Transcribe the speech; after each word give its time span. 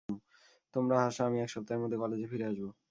তোমরা 0.73 0.95
হাসো, 1.03 1.21
আমি 1.27 1.37
এক 1.39 1.49
সপ্তাহের 1.53 1.81
মধ্যে 1.83 1.97
কলেজে 2.01 2.27
ফিরে 2.31 2.45
আসব। 2.51 2.71